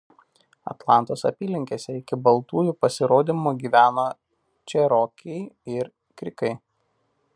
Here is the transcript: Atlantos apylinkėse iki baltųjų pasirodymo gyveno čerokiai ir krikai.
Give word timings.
Atlantos 0.69 1.23
apylinkėse 1.29 1.97
iki 1.97 2.19
baltųjų 2.27 2.73
pasirodymo 2.85 3.53
gyveno 3.65 4.07
čerokiai 4.73 5.41
ir 5.77 5.93
krikai. 6.23 6.51